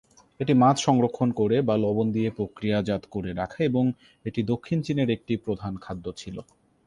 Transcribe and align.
এটি 0.39 0.53
মাছ 0.53 0.77
সংরক্ষণ 0.79 1.29
করে 1.31 1.57
বা 1.61 1.75
লবণ 1.77 2.07
দিয়ে 2.11 2.29
প্রক্রিয়াজাত 2.31 3.03
করে 3.11 3.31
রাখা 3.33 3.59
এবং 3.63 3.83
এটি 4.25 4.41
দক্ষিণ 4.43 4.77
চীনের 4.81 5.09
একটি 5.09 5.33
প্রধান 5.45 5.73
খাদ্য 5.77 6.05
ছিল। 6.17 6.35